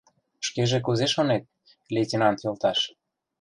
—Шкеже 0.47 0.79
кузе 0.85 1.07
шонет, 1.13 1.43
лейтенант 1.93 2.39
йолташ? 2.43 2.79